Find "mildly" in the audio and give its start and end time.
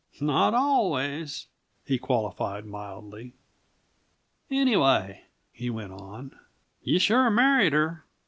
2.65-3.33